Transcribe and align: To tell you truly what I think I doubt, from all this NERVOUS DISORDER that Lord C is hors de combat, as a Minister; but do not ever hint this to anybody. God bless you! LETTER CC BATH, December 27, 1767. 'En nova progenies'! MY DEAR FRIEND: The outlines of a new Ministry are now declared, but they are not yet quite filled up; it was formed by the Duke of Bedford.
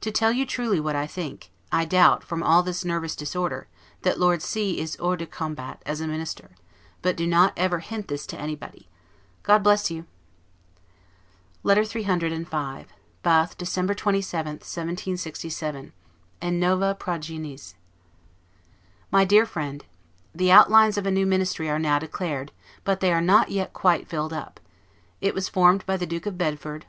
To 0.00 0.10
tell 0.10 0.32
you 0.32 0.46
truly 0.46 0.80
what 0.80 0.96
I 0.96 1.06
think 1.06 1.50
I 1.70 1.84
doubt, 1.84 2.24
from 2.24 2.42
all 2.42 2.62
this 2.62 2.82
NERVOUS 2.82 3.14
DISORDER 3.14 3.68
that 4.00 4.18
Lord 4.18 4.40
C 4.40 4.78
is 4.80 4.96
hors 4.98 5.18
de 5.18 5.26
combat, 5.26 5.82
as 5.84 6.00
a 6.00 6.06
Minister; 6.06 6.52
but 7.02 7.14
do 7.14 7.26
not 7.26 7.52
ever 7.58 7.80
hint 7.80 8.08
this 8.08 8.24
to 8.28 8.38
anybody. 8.40 8.88
God 9.42 9.62
bless 9.62 9.90
you! 9.90 10.06
LETTER 11.62 11.82
CC 11.82 12.86
BATH, 13.22 13.58
December 13.58 13.92
27, 13.92 14.50
1767. 14.60 15.92
'En 16.40 16.58
nova 16.58 16.94
progenies'! 16.98 17.74
MY 19.10 19.24
DEAR 19.26 19.44
FRIEND: 19.44 19.84
The 20.34 20.50
outlines 20.52 20.96
of 20.96 21.04
a 21.04 21.10
new 21.10 21.26
Ministry 21.26 21.68
are 21.68 21.78
now 21.78 21.98
declared, 21.98 22.50
but 22.84 23.00
they 23.00 23.12
are 23.12 23.20
not 23.20 23.50
yet 23.50 23.74
quite 23.74 24.08
filled 24.08 24.32
up; 24.32 24.58
it 25.20 25.34
was 25.34 25.50
formed 25.50 25.84
by 25.84 25.98
the 25.98 26.06
Duke 26.06 26.24
of 26.24 26.38
Bedford. 26.38 26.86